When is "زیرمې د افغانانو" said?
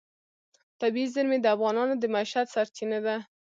1.13-1.93